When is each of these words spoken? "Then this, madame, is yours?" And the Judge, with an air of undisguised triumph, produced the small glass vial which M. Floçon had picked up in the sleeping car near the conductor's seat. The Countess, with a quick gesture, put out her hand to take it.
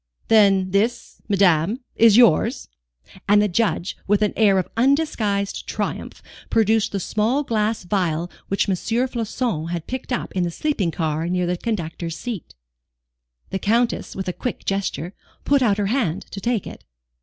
"Then 0.29 0.71
this, 0.71 1.21
madame, 1.29 1.81
is 1.95 2.17
yours?" 2.17 2.69
And 3.29 3.39
the 3.39 3.47
Judge, 3.47 3.95
with 4.07 4.23
an 4.23 4.33
air 4.35 4.57
of 4.57 4.67
undisguised 4.75 5.67
triumph, 5.67 6.23
produced 6.49 6.91
the 6.91 6.99
small 6.99 7.43
glass 7.43 7.83
vial 7.83 8.31
which 8.47 8.67
M. 8.67 8.73
Floçon 8.73 9.69
had 9.69 9.85
picked 9.85 10.11
up 10.11 10.31
in 10.35 10.41
the 10.41 10.49
sleeping 10.49 10.89
car 10.89 11.27
near 11.29 11.45
the 11.45 11.55
conductor's 11.55 12.17
seat. 12.17 12.55
The 13.51 13.59
Countess, 13.59 14.15
with 14.15 14.27
a 14.27 14.33
quick 14.33 14.65
gesture, 14.65 15.13
put 15.45 15.61
out 15.61 15.77
her 15.77 15.85
hand 15.85 16.23
to 16.31 16.41
take 16.41 16.65
it. 16.65 16.83